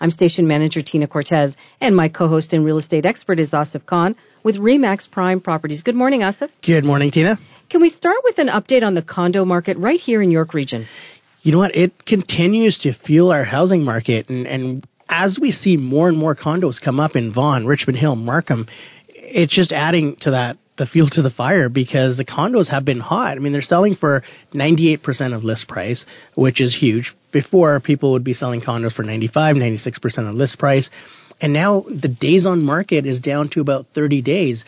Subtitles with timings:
[0.00, 4.14] I'm station manager Tina Cortez, and my co-host and real estate expert is Asif Khan
[4.44, 5.82] with Remax Prime Properties.
[5.82, 6.50] Good morning, Asif.
[6.64, 7.38] Good morning, Tina.
[7.68, 10.86] Can we start with an update on the condo market right here in York Region?
[11.42, 11.74] You know what?
[11.74, 16.36] It continues to fuel our housing market, and, and as we see more and more
[16.36, 18.68] condos come up in Vaughan, Richmond Hill, Markham,
[19.08, 23.00] it's just adding to that the fuel to the fire because the condos have been
[23.00, 23.36] hot.
[23.36, 24.22] I mean, they're selling for
[24.54, 27.16] 98% of list price, which is huge.
[27.32, 30.90] Before, people would be selling condos for 95, 96% of list price.
[31.40, 34.64] And now the days on market is down to about 30 days.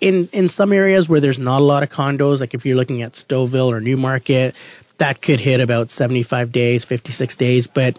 [0.00, 3.02] In, in some areas where there's not a lot of condos, like if you're looking
[3.02, 4.56] at Stouffville or Newmarket,
[4.98, 7.68] that could hit about 75 days, 56 days.
[7.72, 7.96] But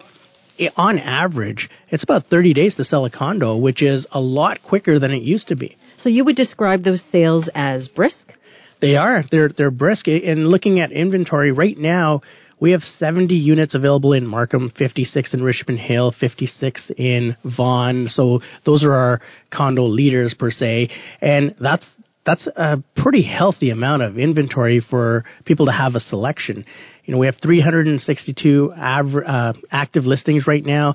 [0.76, 4.98] on average, it's about 30 days to sell a condo, which is a lot quicker
[4.98, 5.76] than it used to be.
[5.96, 8.32] So you would describe those sales as brisk?
[8.80, 9.24] They are.
[9.30, 10.08] They're they're brisk.
[10.08, 12.22] And looking at inventory right now,
[12.64, 18.08] we have 70 units available in Markham, 56 in Richmond Hill, 56 in Vaughan.
[18.08, 19.20] So those are our
[19.50, 20.88] condo leaders per se,
[21.20, 21.86] and that's
[22.24, 26.64] that's a pretty healthy amount of inventory for people to have a selection.
[27.04, 30.94] You know, we have 362 av- uh, active listings right now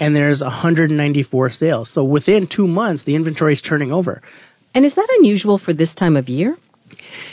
[0.00, 1.88] and there's 194 sales.
[1.94, 4.22] So within two months, the inventory is turning over.
[4.74, 6.56] And is that unusual for this time of year?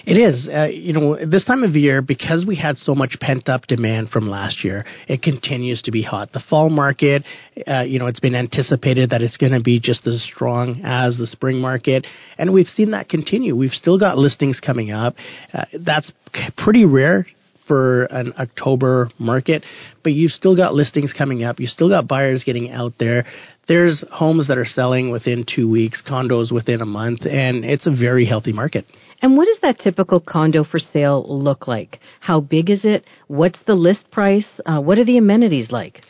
[0.05, 0.49] It is.
[0.49, 4.09] Uh, you know, this time of year, because we had so much pent up demand
[4.09, 6.33] from last year, it continues to be hot.
[6.33, 7.23] The fall market,
[7.67, 11.17] uh, you know, it's been anticipated that it's going to be just as strong as
[11.17, 12.05] the spring market.
[12.37, 13.55] And we've seen that continue.
[13.55, 15.15] We've still got listings coming up.
[15.53, 16.11] Uh, that's
[16.57, 17.25] pretty rare
[17.67, 19.63] for an October market,
[20.03, 21.59] but you've still got listings coming up.
[21.59, 23.25] You still got buyers getting out there.
[23.67, 27.91] There's homes that are selling within two weeks, condos within a month, and it's a
[27.91, 28.85] very healthy market.
[29.21, 31.99] And what does that typical condo for sale look like?
[32.19, 33.05] How big is it?
[33.27, 34.59] What's the list price?
[34.65, 36.01] Uh, what are the amenities like?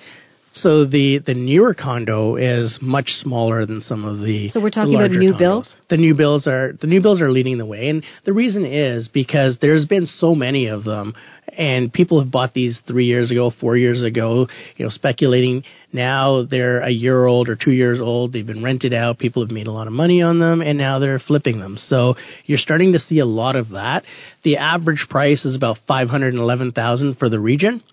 [0.53, 4.49] So the the newer condo is much smaller than some of the.
[4.49, 5.37] So we're talking about new condos.
[5.37, 5.81] builds.
[5.89, 9.07] The new builds are the new builds are leading the way, and the reason is
[9.07, 11.15] because there's been so many of them,
[11.57, 14.47] and people have bought these three years ago, four years ago.
[14.77, 18.33] You know, speculating now they're a year old or two years old.
[18.33, 19.19] They've been rented out.
[19.19, 21.77] People have made a lot of money on them, and now they're flipping them.
[21.77, 22.15] So
[22.45, 24.03] you're starting to see a lot of that.
[24.43, 27.83] The average price is about five hundred eleven thousand for the region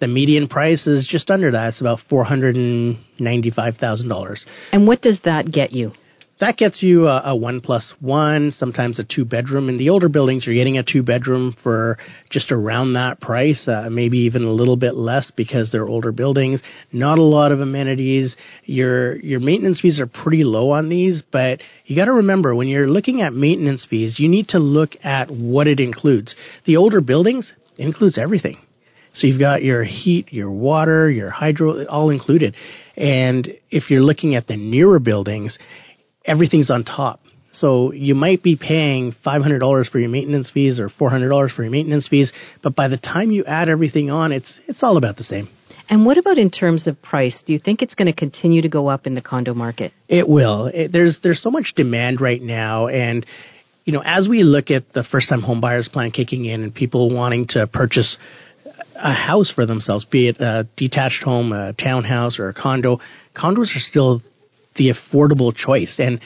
[0.00, 1.68] the median price is just under that.
[1.68, 4.46] It's about four hundred and ninety-five thousand dollars.
[4.72, 5.92] And what does that get you?
[6.40, 9.68] That gets you a, a, one plus one, sometimes a two bedroom.
[9.68, 11.98] In the older buildings, you're getting a two bedroom for
[12.30, 16.62] just around that price, uh, maybe even a little bit less because they're older buildings.
[16.92, 18.38] Not a lot of amenities.
[18.64, 22.68] Your your maintenance fees are pretty low on these, but you got to remember when
[22.68, 26.36] you're looking at maintenance fees, you need to look at what it includes.
[26.64, 28.56] The older buildings includes everything
[29.12, 32.54] so you've got your heat, your water, your hydro, all included.
[32.96, 35.58] And if you're looking at the newer buildings,
[36.24, 37.20] everything's on top.
[37.52, 42.06] So you might be paying $500 for your maintenance fees or $400 for your maintenance
[42.06, 42.32] fees,
[42.62, 45.48] but by the time you add everything on, it's it's all about the same.
[45.88, 47.42] And what about in terms of price?
[47.44, 49.92] Do you think it's going to continue to go up in the condo market?
[50.08, 50.66] It will.
[50.66, 53.26] It, there's there's so much demand right now, and
[53.84, 56.72] you know as we look at the first time home buyers plan kicking in and
[56.72, 58.16] people wanting to purchase
[58.94, 63.00] a house for themselves, be it a detached home, a townhouse, or a condo.
[63.34, 64.22] Condos are still
[64.76, 66.20] the affordable choice, and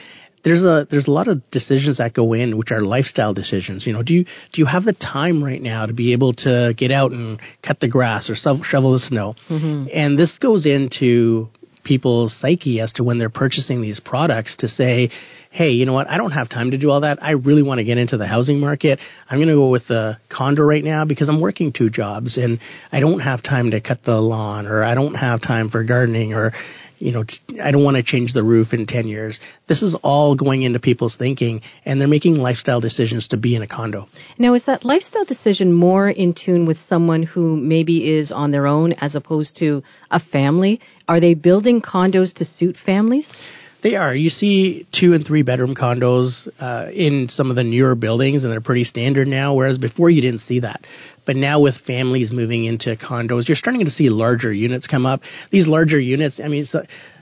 [0.44, 3.86] there's a there's a lot of decisions that go in, which are lifestyle decisions.
[3.86, 6.74] You know, do you do you have the time right now to be able to
[6.76, 9.34] get out and cut the grass or shovel the snow?
[9.48, 9.88] Mm-hmm.
[9.92, 11.48] And this goes into
[11.82, 15.10] people's psyche as to when they're purchasing these products to say,
[15.50, 16.08] hey, you know what?
[16.10, 17.22] I don't have time to do all that.
[17.22, 18.98] I really want to get into the housing market.
[19.30, 22.58] I'm going to go with the condo right now because I'm working two jobs and
[22.90, 26.34] I don't have time to cut the lawn or I don't have time for gardening
[26.34, 26.54] or
[27.04, 27.24] you know,
[27.62, 29.38] I don't want to change the roof in 10 years.
[29.68, 33.60] This is all going into people's thinking, and they're making lifestyle decisions to be in
[33.60, 34.08] a condo.
[34.38, 38.66] Now, is that lifestyle decision more in tune with someone who maybe is on their
[38.66, 40.80] own as opposed to a family?
[41.06, 43.30] Are they building condos to suit families?
[43.84, 44.14] They are.
[44.14, 48.50] You see two and three bedroom condos uh, in some of the newer buildings, and
[48.50, 49.52] they're pretty standard now.
[49.52, 50.86] Whereas before you didn't see that.
[51.26, 55.20] But now with families moving into condos, you're starting to see larger units come up.
[55.50, 56.64] These larger units, I mean,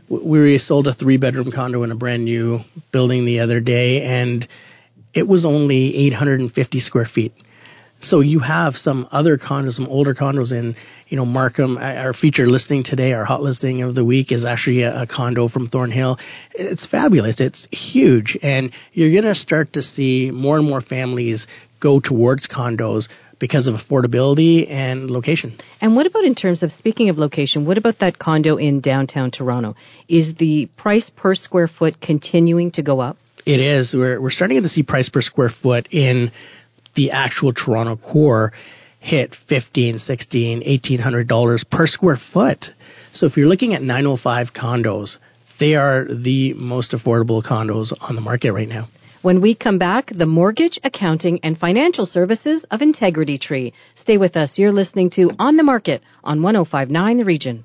[0.09, 2.61] we sold a three bedroom condo in a brand new
[2.93, 4.47] building the other day, and
[5.15, 7.33] it was only 850 square feet.
[8.03, 10.77] So you have some other condos, some older condos in,
[11.13, 11.77] you know, Markham.
[11.77, 15.47] Our feature listing today, our hot listing of the week is actually a, a condo
[15.47, 16.19] from Thornhill.
[16.55, 17.39] It's fabulous.
[17.39, 18.39] It's huge.
[18.41, 21.47] And you're going to start to see more and more families
[21.81, 25.59] go towards condos because of affordability and location.
[25.83, 27.67] And what about in terms of speaking of location?
[27.67, 29.77] What about that condo in downtown Toronto?
[30.09, 33.19] Is the price per square foot continuing to go up?
[33.45, 33.93] It is.
[33.93, 36.33] We're we're starting to see price per square foot in
[36.95, 38.55] the actual Toronto core
[39.03, 42.67] hit 15, 16, 1800 dollars per square foot.
[43.13, 45.19] So if you're looking at 905 condos,
[45.59, 48.89] they are the most affordable condos on the market right now.
[49.23, 53.73] When we come back, the mortgage, accounting, and financial services of Integrity Tree.
[53.95, 54.59] Stay with us.
[54.59, 57.65] You're listening to On the Market on 1059 The Region.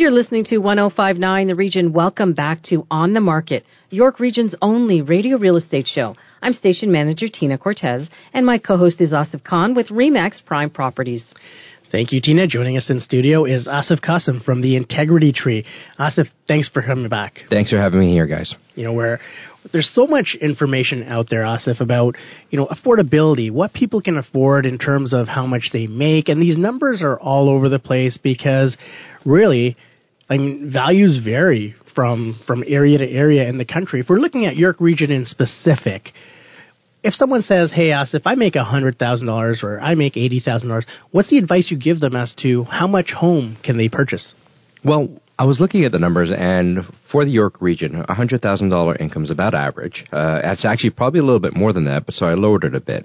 [0.00, 1.92] You're listening to 1059 The Region.
[1.92, 6.16] Welcome back to On the Market, York Region's only radio real estate show.
[6.40, 11.34] I'm station manager Tina Cortez, and my co-host is Asif Khan with Remax Prime Properties.
[11.92, 12.46] Thank you, Tina.
[12.46, 15.66] Joining us in studio is Asif Qasim from the Integrity Tree.
[15.98, 17.40] Asif, thanks for coming back.
[17.50, 18.54] Thanks for having me here, guys.
[18.76, 19.20] You know, where
[19.70, 22.16] there's so much information out there, Asif, about,
[22.48, 26.30] you know, affordability, what people can afford in terms of how much they make.
[26.30, 28.78] And these numbers are all over the place because
[29.26, 29.76] really,
[30.30, 33.98] I mean, values vary from from area to area in the country.
[34.00, 36.12] If we're looking at York Region in specific,
[37.02, 40.38] if someone says, "Hey, us, if I make hundred thousand dollars or I make eighty
[40.38, 43.88] thousand dollars, what's the advice you give them as to how much home can they
[43.88, 44.32] purchase?"
[44.84, 48.94] Well, I was looking at the numbers, and for the York region, hundred thousand dollar
[48.94, 50.06] income is about average.
[50.12, 52.76] Uh, it's actually probably a little bit more than that, but so I lowered it
[52.76, 53.04] a bit.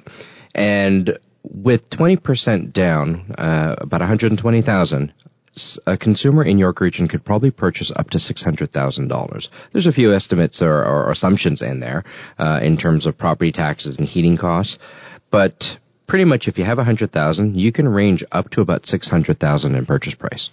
[0.54, 5.12] And with twenty percent down, uh, about one hundred and twenty thousand,
[5.86, 9.48] a consumer in York Region could probably purchase up to $600,000.
[9.72, 12.04] There's a few estimates or, or assumptions in there
[12.38, 14.78] uh, in terms of property taxes and heating costs,
[15.32, 15.64] but
[16.08, 19.86] pretty much if you have a 100,000, you can range up to about 600,000 in
[19.86, 20.50] purchase price.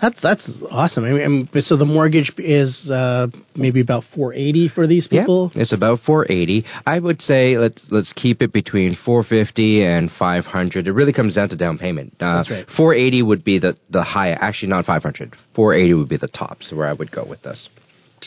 [0.00, 1.04] That's that's awesome.
[1.04, 5.50] I mean, so the mortgage is uh, maybe about 480 for these people.
[5.54, 6.64] Yeah, it's about 480.
[6.86, 10.88] I would say let's let's keep it between 450 and 500.
[10.88, 12.14] It really comes down to down payment.
[12.18, 12.66] Uh, that's right.
[12.66, 14.30] 480 would be the the high.
[14.30, 15.36] Actually, not 500.
[15.54, 16.62] 480 would be the top.
[16.62, 17.68] So where I would go with this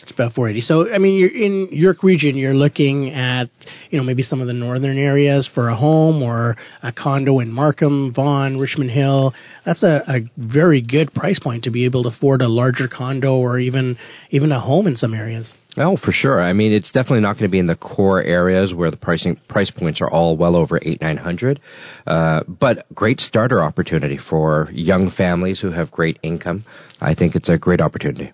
[0.01, 0.61] it's about 480.
[0.61, 3.49] So, I mean, you're in York region, you're looking at,
[3.89, 7.51] you know, maybe some of the northern areas for a home or a condo in
[7.51, 9.33] Markham, Vaughan, Richmond Hill.
[9.65, 13.35] That's a, a very good price point to be able to afford a larger condo
[13.35, 13.97] or even
[14.31, 15.53] even a home in some areas.
[15.75, 16.39] Oh, for sure.
[16.39, 19.39] I mean, it's definitely not going to be in the core areas where the pricing
[19.47, 21.59] price points are all well over eight nine hundred.
[22.05, 26.65] Uh, but great starter opportunity for young families who have great income.
[27.01, 28.31] I think it's a great opportunity.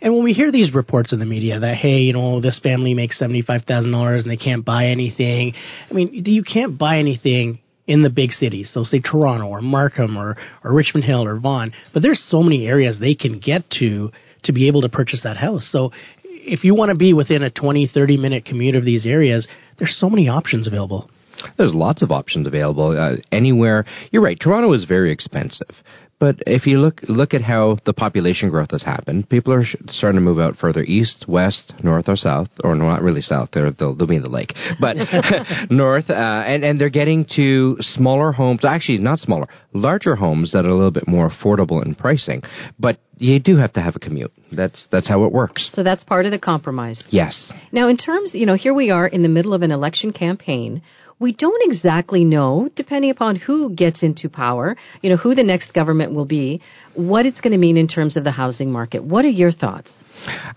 [0.00, 2.94] And when we hear these reports in the media that, hey, you know, this family
[2.94, 5.54] makes $75,000 and they can't buy anything,
[5.90, 8.70] I mean, you can't buy anything in the big cities.
[8.70, 12.66] So say Toronto or Markham or, or Richmond Hill or Vaughan, but there's so many
[12.66, 14.10] areas they can get to
[14.42, 15.68] to be able to purchase that house.
[15.70, 15.92] So
[16.24, 19.96] if you want to be within a 20, 30 minute commute of these areas, there's
[19.96, 21.10] so many options available.
[21.58, 23.84] There's lots of options available uh, anywhere.
[24.10, 24.38] You're right.
[24.38, 25.70] Toronto is very expensive.
[26.18, 30.16] But if you look look at how the population growth has happened, people are starting
[30.16, 33.50] to move out further east, west, north, or south, or not really south.
[33.52, 34.96] They're, they'll, they'll be in the lake, but
[35.70, 38.64] north, uh, and and they're getting to smaller homes.
[38.64, 42.42] Actually, not smaller, larger homes that are a little bit more affordable in pricing.
[42.78, 44.32] But you do have to have a commute.
[44.52, 45.68] That's that's how it works.
[45.72, 47.04] So that's part of the compromise.
[47.10, 47.52] Yes.
[47.72, 50.82] Now, in terms, you know, here we are in the middle of an election campaign
[51.18, 55.72] we don't exactly know, depending upon who gets into power, you know, who the next
[55.72, 56.60] government will be,
[56.94, 59.02] what it's going to mean in terms of the housing market.
[59.02, 60.04] What are your thoughts?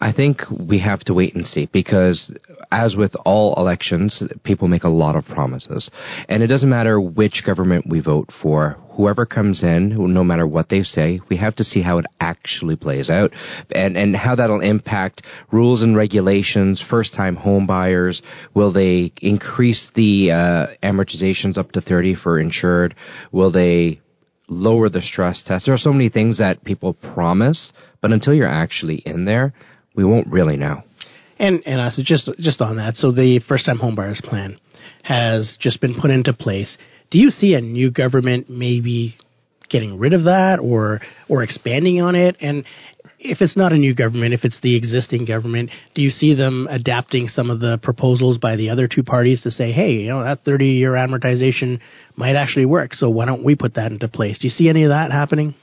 [0.02, 2.36] I think we have to wait and see because,
[2.72, 5.90] as with all elections, people make a lot of promises.
[6.28, 10.68] And it doesn't matter which government we vote for, whoever comes in, no matter what
[10.68, 12.49] they say, we have to see how it actually
[12.80, 13.32] plays out
[13.72, 18.22] and, and how that'll impact rules and regulations, first time home buyers.
[18.54, 22.96] Will they increase the uh, amortizations up to 30 for insured?
[23.32, 24.02] Will they
[24.50, 25.66] lower the stress test.
[25.66, 29.54] There are so many things that people promise, but until you're actually in there,
[29.96, 30.84] we won't really know.
[31.38, 34.60] And and also just just on that, so the first time homebuyers plan
[35.04, 36.78] has just been put into place.
[37.10, 39.16] Do you see a new government maybe
[39.70, 42.38] getting rid of that or or expanding on it?
[42.42, 42.66] And
[43.20, 46.68] if it's not a new government, if it's the existing government, do you see them
[46.70, 50.24] adapting some of the proposals by the other two parties to say, hey, you know,
[50.24, 51.80] that 30 year amortization
[52.16, 54.40] might actually work, so why don't we put that into place?
[54.40, 55.54] Do you see any of that happening?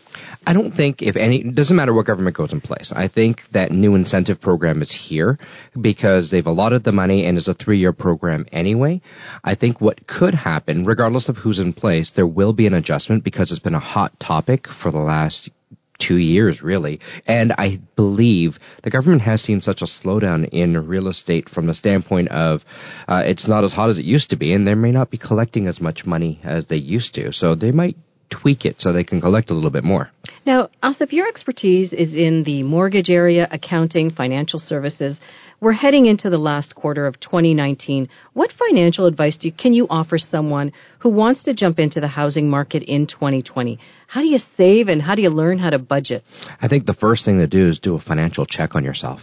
[0.46, 2.92] I don't think if any, it doesn't matter what government goes in place.
[2.94, 5.38] I think that new incentive program is here
[5.78, 9.00] because they've allotted the money and it's a three year program anyway.
[9.42, 13.24] I think what could happen, regardless of who's in place, there will be an adjustment
[13.24, 15.50] because it's been a hot topic for the last
[15.98, 17.00] two years, really.
[17.26, 21.74] And I believe the government has seen such a slowdown in real estate from the
[21.74, 22.62] standpoint of
[23.08, 25.18] uh, it's not as hot as it used to be, and they may not be
[25.18, 27.32] collecting as much money as they used to.
[27.32, 27.96] So they might
[28.30, 30.10] tweak it so they can collect a little bit more.
[30.44, 35.20] Now, Asif, your expertise is in the mortgage area, accounting, financial services.
[35.58, 38.10] We're heading into the last quarter of 2019.
[38.34, 42.50] What financial advice you, can you offer someone who wants to jump into the housing
[42.50, 43.78] market in 2020?
[44.06, 46.24] How do you save and how do you learn how to budget?
[46.60, 49.20] I think the first thing to do is do a financial check on yourself.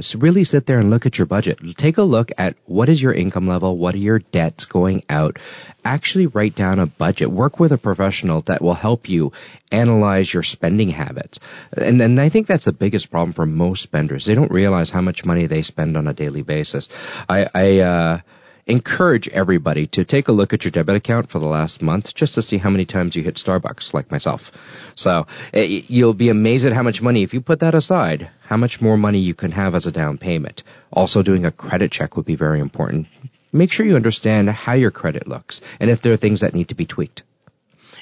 [0.00, 1.60] So really sit there and look at your budget.
[1.76, 5.38] Take a look at what is your income level, what are your debts going out.
[5.84, 7.30] Actually write down a budget.
[7.30, 9.30] Work with a professional that will help you
[9.70, 11.38] analyze your spending habits.
[11.72, 14.26] And then I think that's the biggest problem for most spenders.
[14.26, 16.88] They don't realize how much money they spend on a daily basis.
[17.28, 18.20] I, I uh,
[18.66, 22.34] encourage everybody to take a look at your debit account for the last month just
[22.34, 24.40] to see how many times you hit Starbucks, like myself.
[24.94, 28.30] So it, eh, you'll be amazed at how much money, if you put that aside,
[28.42, 30.62] how much more money you can have as a down payment.
[30.92, 33.06] Also, doing a credit check would be very important.
[33.52, 36.68] Make sure you understand how your credit looks and if there are things that need
[36.68, 37.22] to be tweaked.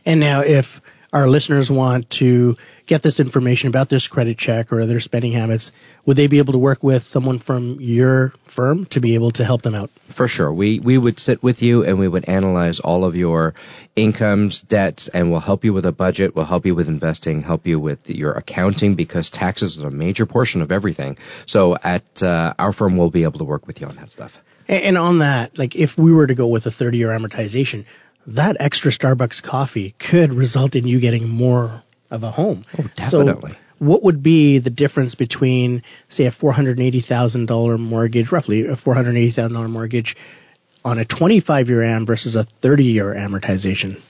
[0.06, 0.66] And now, if
[1.14, 2.56] our listeners want to
[2.88, 5.70] get this information about this credit check or their spending habits,
[6.04, 9.44] would they be able to work with someone from your firm to be able to
[9.44, 9.90] help them out?
[10.16, 10.52] For sure.
[10.52, 13.54] We, we would sit with you and we would analyze all of your
[13.94, 17.64] incomes, debts, and we'll help you with a budget, we'll help you with investing, help
[17.64, 21.16] you with your accounting because taxes is a major portion of everything.
[21.46, 24.32] So at uh, our firm, we'll be able to work with you on that stuff.
[24.66, 27.84] And on that, like if we were to go with a 30 year amortization,
[28.26, 32.64] that extra Starbucks coffee could result in you getting more of a home.
[32.78, 33.52] Oh, definitely.
[33.52, 40.16] So what would be the difference between, say, a $480,000 mortgage, roughly a $480,000 mortgage
[40.84, 44.00] on a 25 year AM versus a 30 year amortization?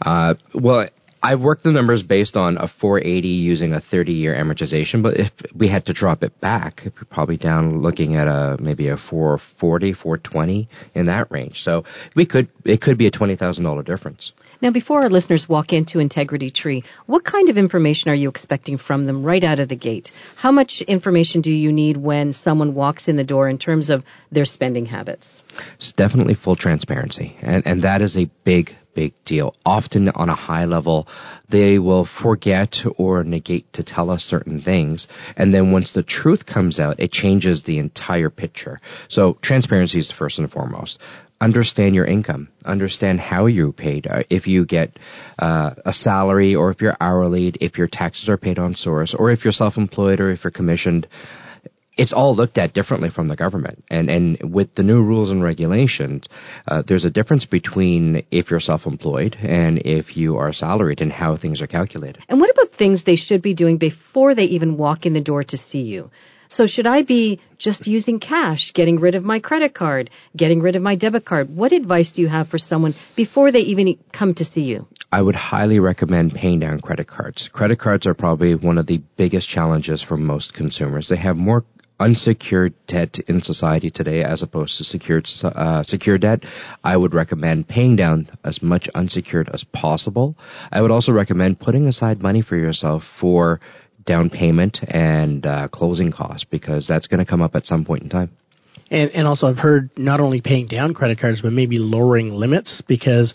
[0.00, 0.88] Uh, well,
[1.26, 5.32] I worked the numbers based on a 480 using a 30 year amortization, but if
[5.52, 9.92] we had to drop it back, we're probably down looking at a maybe a 440,
[9.92, 11.62] 420 in that range.
[11.64, 11.82] So
[12.14, 14.32] we could it could be a twenty thousand dollar difference.
[14.62, 18.78] Now, before our listeners walk into Integrity Tree, what kind of information are you expecting
[18.78, 20.12] from them right out of the gate?
[20.36, 24.04] How much information do you need when someone walks in the door in terms of
[24.30, 25.42] their spending habits?
[25.76, 29.54] It's definitely full transparency, and and that is a big big deal.
[29.64, 31.06] Often on a high level,
[31.50, 35.06] they will forget or negate to tell us certain things.
[35.36, 38.80] And then once the truth comes out, it changes the entire picture.
[39.08, 40.98] So transparency is first and foremost.
[41.38, 42.48] Understand your income.
[42.64, 44.06] Understand how you're paid.
[44.06, 44.98] Uh, if you get
[45.38, 49.30] uh, a salary or if you're hourly, if your taxes are paid on source, or
[49.30, 51.06] if you're self-employed or if you're commissioned
[51.96, 53.84] it's all looked at differently from the government.
[53.90, 56.28] And, and with the new rules and regulations,
[56.68, 61.36] uh, there's a difference between if you're self-employed and if you are salaried and how
[61.36, 62.22] things are calculated.
[62.28, 65.42] And what about things they should be doing before they even walk in the door
[65.44, 66.10] to see you?
[66.48, 70.76] So should I be just using cash, getting rid of my credit card, getting rid
[70.76, 71.54] of my debit card?
[71.54, 74.86] What advice do you have for someone before they even come to see you?
[75.10, 77.48] I would highly recommend paying down credit cards.
[77.52, 81.08] Credit cards are probably one of the biggest challenges for most consumers.
[81.08, 81.64] They have more
[81.98, 86.44] unsecured debt in society today as opposed to secured uh, secured debt,
[86.84, 90.36] I would recommend paying down as much unsecured as possible.
[90.70, 93.60] I would also recommend putting aside money for yourself for
[94.04, 98.02] down payment and uh, closing costs because that's going to come up at some point
[98.02, 98.30] in time.
[98.90, 102.82] And, and also, I've heard not only paying down credit cards, but maybe lowering limits
[102.86, 103.34] because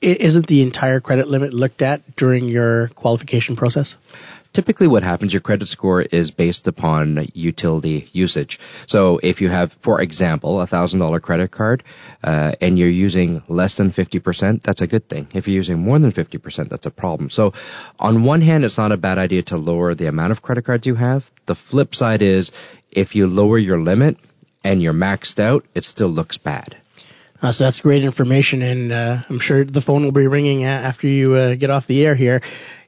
[0.00, 3.96] isn't the entire credit limit looked at during your qualification process?
[4.54, 8.58] Typically what happens, your credit score is based upon utility usage.
[8.86, 11.82] So if you have, for example, a thousand dollar credit card,
[12.22, 15.28] uh, and you're using less than 50%, that's a good thing.
[15.34, 17.28] If you're using more than 50%, that's a problem.
[17.30, 17.52] So
[17.98, 20.86] on one hand, it's not a bad idea to lower the amount of credit cards
[20.86, 21.24] you have.
[21.46, 22.52] The flip side is
[22.90, 24.16] if you lower your limit
[24.62, 26.76] and you're maxed out, it still looks bad.
[27.42, 31.06] Uh, so that's great information, and uh, I'm sure the phone will be ringing after
[31.06, 32.40] you uh, get off the air here.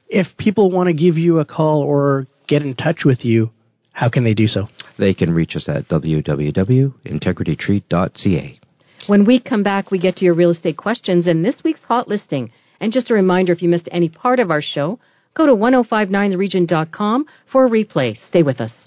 [0.09, 3.51] If people want to give you a call or get in touch with you,
[3.91, 4.69] how can they do so?
[4.97, 8.59] They can reach us at www.integritytree.ca.
[9.07, 12.07] When we come back, we get to your real estate questions and this week's hot
[12.07, 14.99] listing And just a reminder, if you missed any part of our show,
[15.33, 18.17] go to 1059theregion.com for a replay.
[18.17, 18.86] Stay with us.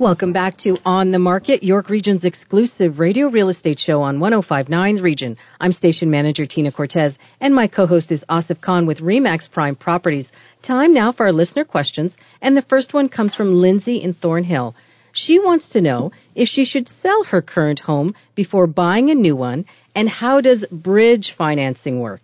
[0.00, 5.02] Welcome back to On the Market, York Region's exclusive radio real estate show on 1059
[5.02, 5.36] Region.
[5.60, 10.30] I'm station manager Tina Cortez, and my co-host is Asif Khan with Remax Prime Properties.
[10.62, 14.76] Time now for our listener questions, and the first one comes from Lindsay in Thornhill.
[15.10, 19.34] She wants to know if she should sell her current home before buying a new
[19.34, 19.64] one,
[19.96, 22.20] and how does bridge financing work?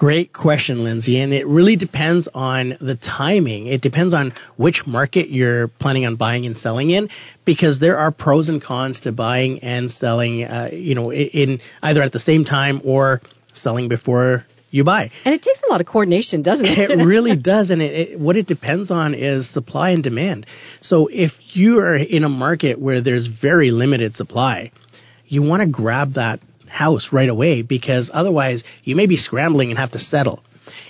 [0.00, 1.20] Great question, Lindsay.
[1.20, 3.66] And it really depends on the timing.
[3.66, 7.10] It depends on which market you're planning on buying and selling in,
[7.44, 12.00] because there are pros and cons to buying and selling, uh, you know, in either
[12.00, 13.20] at the same time or
[13.52, 15.10] selling before you buy.
[15.26, 16.90] And it takes a lot of coordination, doesn't it?
[16.90, 17.68] it really does.
[17.68, 20.46] And it, it, what it depends on is supply and demand.
[20.80, 24.72] So if you are in a market where there's very limited supply,
[25.26, 26.40] you want to grab that
[26.70, 30.42] house right away because otherwise you may be scrambling and have to settle.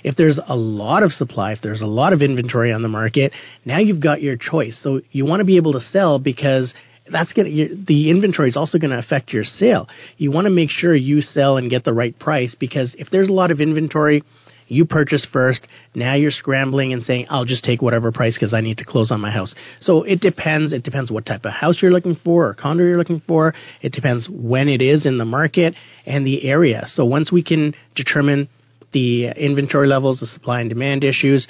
[0.03, 3.33] If there's a lot of supply, if there's a lot of inventory on the market,
[3.65, 4.77] now you've got your choice.
[4.81, 6.73] So you want to be able to sell because
[7.11, 9.87] that's going to the inventory is also going to affect your sale.
[10.17, 13.27] You want to make sure you sell and get the right price because if there's
[13.27, 14.23] a lot of inventory,
[14.71, 15.67] you purchase first.
[15.93, 19.11] Now you're scrambling and saying, I'll just take whatever price because I need to close
[19.11, 19.53] on my house.
[19.81, 20.71] So it depends.
[20.71, 23.53] It depends what type of house you're looking for or condo you're looking for.
[23.81, 25.75] It depends when it is in the market
[26.05, 26.87] and the area.
[26.87, 28.47] So once we can determine
[28.93, 31.47] the inventory levels, the supply and demand issues,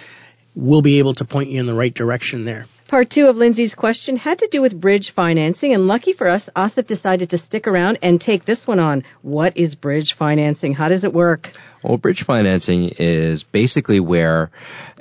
[0.55, 2.65] we'll be able to point you in the right direction there.
[2.91, 6.49] Part two of Lindsay's question had to do with bridge financing, and lucky for us,
[6.57, 9.05] Asif decided to stick around and take this one on.
[9.21, 10.73] What is bridge financing?
[10.73, 11.47] How does it work?
[11.85, 14.51] Well, bridge financing is basically where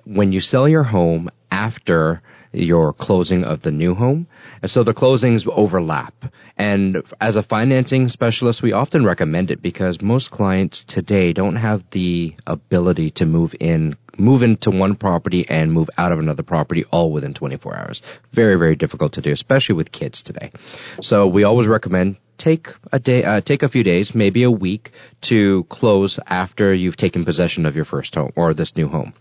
[0.05, 4.27] when you sell your home after your closing of the new home.
[4.63, 6.15] And so the closings overlap.
[6.57, 11.83] And as a financing specialist, we often recommend it because most clients today don't have
[11.93, 16.85] the ability to move in move into one property and move out of another property
[16.91, 18.03] all within 24 hours.
[18.33, 20.53] Very, very difficult to do, especially with kids today.
[21.01, 24.91] So we always recommend take a day, uh, take a few days, maybe a week
[25.29, 29.13] to close after you've taken possession of your first home or this new home.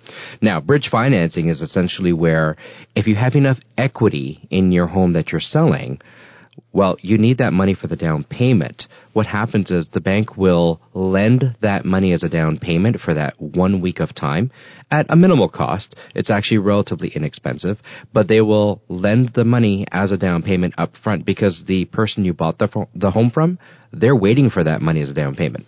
[0.41, 2.55] Now, bridge financing is essentially where
[2.95, 6.01] if you have enough equity in your home that you're selling,
[6.71, 8.87] well, you need that money for the down payment.
[9.13, 13.39] What happens is the bank will lend that money as a down payment for that
[13.39, 14.51] one week of time
[14.91, 15.95] at a minimal cost.
[16.15, 17.79] It's actually relatively inexpensive,
[18.13, 22.25] but they will lend the money as a down payment up front because the person
[22.25, 23.59] you bought the, the home from,
[23.91, 25.65] they're waiting for that money as a down payment.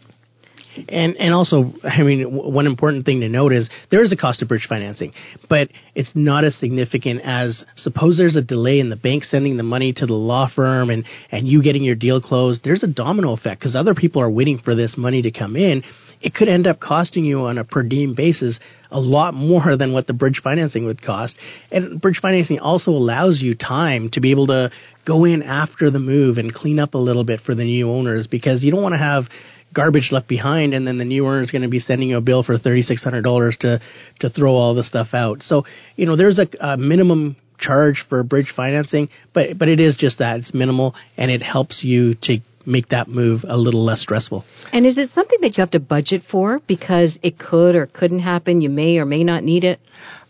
[0.87, 4.41] And and also, I mean, one important thing to note is there is a cost
[4.41, 5.13] of bridge financing,
[5.49, 9.63] but it's not as significant as suppose there's a delay in the bank sending the
[9.63, 12.63] money to the law firm and and you getting your deal closed.
[12.63, 15.83] There's a domino effect because other people are waiting for this money to come in.
[16.21, 18.59] It could end up costing you on a per diem basis
[18.91, 21.37] a lot more than what the bridge financing would cost.
[21.71, 24.71] And bridge financing also allows you time to be able to
[25.03, 28.27] go in after the move and clean up a little bit for the new owners
[28.27, 29.29] because you don't want to have
[29.73, 32.21] garbage left behind, and then the new owner is going to be sending you a
[32.21, 33.79] bill for thirty six hundred dollars to
[34.19, 35.43] to throw all the stuff out.
[35.43, 39.97] So you know, there's a, a minimum charge for bridge financing, but but it is
[39.97, 44.01] just that it's minimal, and it helps you to make that move a little less
[44.01, 44.45] stressful.
[44.71, 48.19] And is it something that you have to budget for because it could or couldn't
[48.19, 48.61] happen?
[48.61, 49.79] You may or may not need it.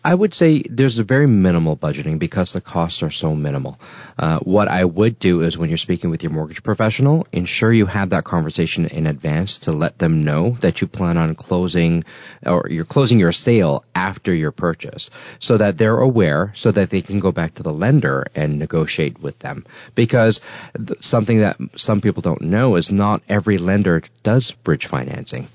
[0.03, 3.79] I would say there's a very minimal budgeting because the costs are so minimal.
[4.17, 7.85] Uh, what I would do is when you're speaking with your mortgage professional, ensure you
[7.85, 12.03] have that conversation in advance to let them know that you plan on closing
[12.43, 17.03] or you're closing your sale after your purchase so that they're aware so that they
[17.03, 19.65] can go back to the lender and negotiate with them.
[19.95, 20.39] Because
[20.75, 25.47] th- something that some people don't know is not every lender does bridge financing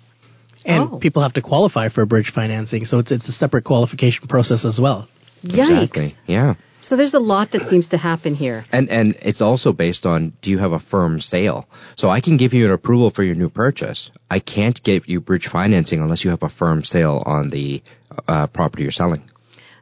[0.67, 0.99] and oh.
[0.99, 4.79] people have to qualify for bridge financing, so it's it's a separate qualification process as
[4.81, 5.09] well.
[5.43, 5.85] Yikes!
[5.85, 6.15] Exactly.
[6.27, 6.55] Yeah.
[6.83, 8.65] So there's a lot that seems to happen here.
[8.71, 11.69] And and it's also based on do you have a firm sale?
[11.97, 14.11] So I can give you an approval for your new purchase.
[14.31, 17.83] I can't give you bridge financing unless you have a firm sale on the
[18.29, 19.29] uh, property you're selling.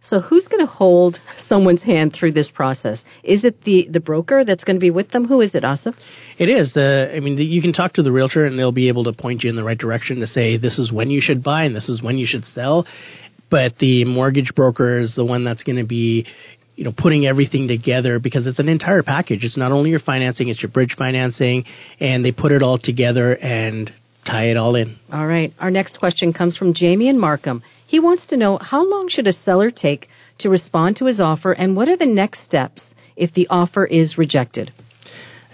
[0.09, 3.03] So who's going to hold someone's hand through this process?
[3.23, 5.27] Is it the, the broker that's going to be with them?
[5.27, 5.95] Who is it, Asif?
[6.38, 6.75] It is.
[6.75, 9.14] The I mean, the, you can talk to the realtor and they'll be able to
[9.14, 11.75] point you in the right direction to say this is when you should buy and
[11.75, 12.87] this is when you should sell.
[13.51, 16.27] But the mortgage broker is the one that's going to be
[16.77, 19.45] you know, putting everything together because it's an entire package.
[19.45, 21.64] It's not only your financing, it's your bridge financing,
[22.01, 23.93] and they put it all together and
[24.24, 24.96] tie it all in.
[25.12, 25.52] All right.
[25.58, 27.62] Our next question comes from Jamie and Markham.
[27.87, 30.08] He wants to know how long should a seller take
[30.38, 34.18] to respond to his offer and what are the next steps if the offer is
[34.18, 34.72] rejected?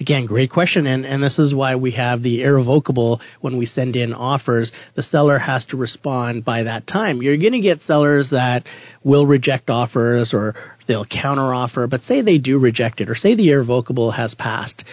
[0.00, 0.86] Again, great question.
[0.86, 4.72] And, and this is why we have the irrevocable when we send in offers.
[4.94, 7.20] The seller has to respond by that time.
[7.20, 8.64] You're going to get sellers that
[9.04, 10.54] will reject offers or
[10.88, 14.84] they'll counteroffer, but say they do reject it or say the irrevocable has passed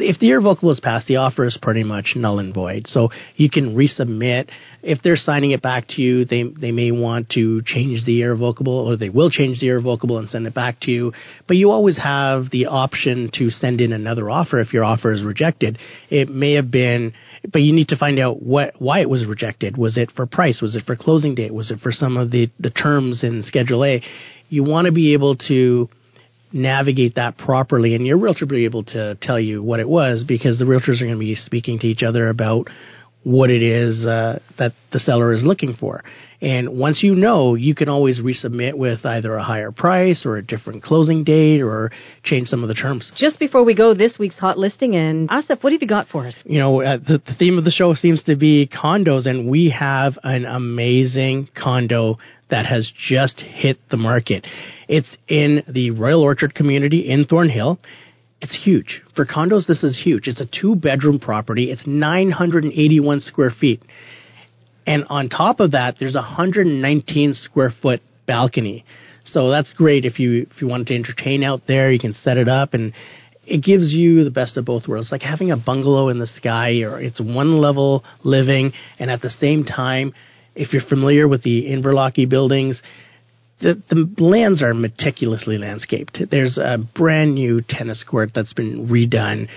[0.00, 2.86] if the irrevocable is passed, the offer is pretty much null and void.
[2.86, 4.48] So you can resubmit.
[4.82, 8.72] If they're signing it back to you, they they may want to change the irrevocable,
[8.72, 11.12] or they will change the irrevocable and send it back to you.
[11.46, 15.22] But you always have the option to send in another offer if your offer is
[15.22, 15.78] rejected.
[16.10, 17.14] It may have been,
[17.50, 19.76] but you need to find out what why it was rejected.
[19.76, 20.62] Was it for price?
[20.62, 21.52] Was it for closing date?
[21.52, 24.02] Was it for some of the the terms in Schedule A?
[24.48, 25.88] You want to be able to
[26.56, 30.24] navigate that properly, and your realtor will be able to tell you what it was
[30.24, 32.68] because the realtors are going to be speaking to each other about
[33.26, 36.04] what it is uh, that the seller is looking for.
[36.40, 40.42] And once you know, you can always resubmit with either a higher price or a
[40.42, 41.90] different closing date or
[42.22, 43.10] change some of the terms.
[43.16, 46.24] Just before we go, this week's hot listing, and Asif, what have you got for
[46.24, 46.36] us?
[46.44, 49.70] You know, uh, the, the theme of the show seems to be condos, and we
[49.70, 54.46] have an amazing condo that has just hit the market.
[54.86, 57.80] It's in the Royal Orchard community in Thornhill.
[58.46, 59.02] It's huge.
[59.16, 60.28] For condos, this is huge.
[60.28, 61.72] It's a two bedroom property.
[61.72, 63.82] It's 981 square feet.
[64.86, 68.84] And on top of that, there's a 119 square foot balcony.
[69.24, 72.36] So that's great if you if you wanted to entertain out there, you can set
[72.36, 72.92] it up and
[73.44, 75.10] it gives you the best of both worlds.
[75.10, 79.30] Like having a bungalow in the sky or it's one level living and at the
[79.30, 80.14] same time
[80.54, 82.80] if you're familiar with the Inverlochy buildings,
[83.60, 86.20] the, the lands are meticulously landscaped.
[86.30, 89.48] There's a brand new tennis court that's been redone.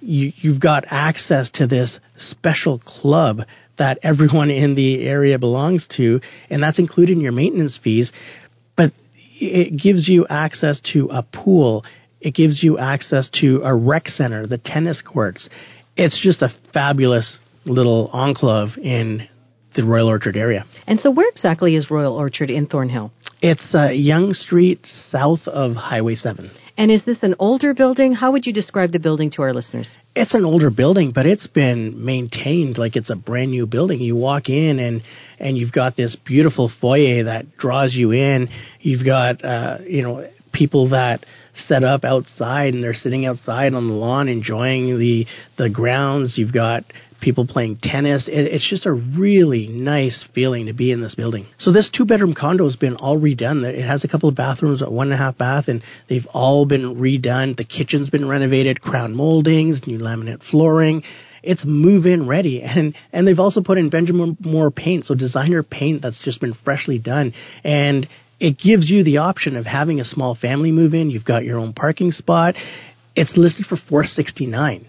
[0.00, 3.42] You, you've got access to this special club
[3.78, 8.12] that everyone in the area belongs to, and that's included in your maintenance fees.
[8.76, 11.84] But it gives you access to a pool.
[12.20, 15.48] It gives you access to a rec center, the tennis courts.
[15.96, 19.28] It's just a fabulous little enclave in
[19.74, 20.64] the Royal Orchard area.
[20.86, 23.12] And so, where exactly is Royal Orchard in Thornhill?
[23.40, 26.50] It's uh, Yonge Street, south of Highway 7.
[26.76, 28.12] And is this an older building?
[28.12, 29.96] How would you describe the building to our listeners?
[30.14, 34.00] It's an older building, but it's been maintained like it's a brand new building.
[34.00, 35.02] You walk in and
[35.38, 38.48] and you've got this beautiful foyer that draws you in.
[38.80, 43.88] You've got uh, you know people that set up outside and they're sitting outside on
[43.88, 45.26] the lawn enjoying the
[45.58, 46.38] the grounds.
[46.38, 46.84] You've got
[47.22, 48.28] people playing tennis.
[48.28, 51.46] It, it's just a really nice feeling to be in this building.
[51.56, 53.64] So this two bedroom condo has been all redone.
[53.64, 56.96] It has a couple of bathrooms, one and a half bath, and they've all been
[56.96, 57.56] redone.
[57.56, 61.04] The kitchen's been renovated, crown moldings, new laminate flooring.
[61.42, 62.62] It's move in ready.
[62.72, 66.54] And, and they've also put in Benjamin Moore paint, so designer paint that's just been
[66.54, 67.34] freshly done.
[67.64, 68.08] And
[68.40, 71.10] it gives you the option of having a small family move in.
[71.10, 72.56] You've got your own parking spot.
[73.14, 74.86] It's listed for 469.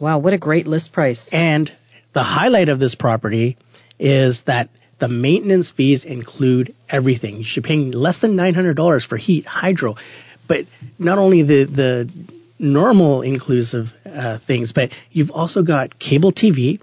[0.00, 1.28] Wow, what a great list price.
[1.32, 1.72] And
[2.12, 3.56] the highlight of this property
[3.98, 7.44] is that the maintenance fees include everything.
[7.44, 9.96] You're paying less than $900 for heat, hydro,
[10.48, 10.66] but
[10.98, 12.10] not only the, the
[12.58, 16.80] normal inclusive uh, things, but you've also got cable TV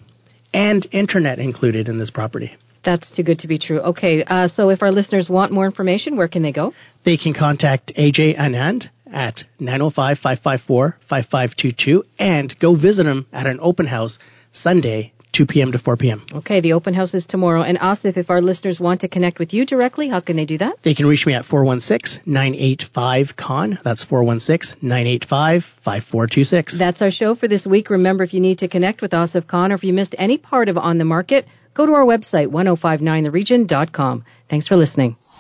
[0.53, 2.55] and internet included in this property.
[2.83, 3.79] That's too good to be true.
[3.79, 6.73] Okay, uh, so if our listeners want more information, where can they go?
[7.05, 14.19] They can contact AJ Anand at 905-554-5522 and go visit them at an open house
[14.51, 15.71] Sunday 2 p.m.
[15.71, 16.23] to 4 p.m.
[16.31, 17.63] Okay, the open house is tomorrow.
[17.63, 20.59] And Asif, if our listeners want to connect with you directly, how can they do
[20.59, 20.75] that?
[20.83, 23.79] They can reach me at 416-985-KHAN.
[23.83, 26.77] That's 416-985-5426.
[26.77, 27.89] That's our show for this week.
[27.89, 30.69] Remember, if you need to connect with Asif Khan or if you missed any part
[30.69, 34.23] of On the Market, go to our website, 1059theregion.com.
[34.49, 35.17] Thanks for listening.